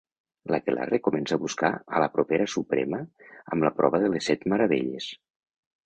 [0.53, 5.17] L’aquelarre comença a buscar a la propera Suprema amb la prova de les Set Meravelles.